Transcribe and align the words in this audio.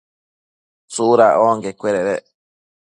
¿tsuda 0.91 1.27
onquecuededec? 1.49 2.23